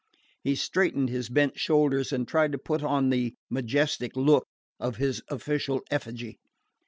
[0.43, 4.47] He straightened his bent shoulders and tried to put on the majestic look
[4.79, 6.39] of his official effigy.